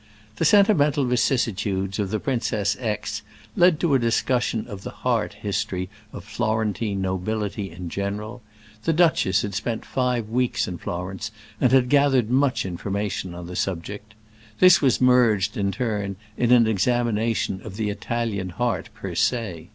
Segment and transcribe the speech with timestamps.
[0.37, 3.21] The sentimental vicissitudes of the Princess X——
[3.55, 8.41] led to a discussion of the heart history of Florentine nobility in general;
[8.83, 11.29] the duchess had spent five weeks in Florence
[11.59, 14.15] and had gathered much information on the subject.
[14.57, 19.69] This was merged, in turn, in an examination of the Italian heart per se.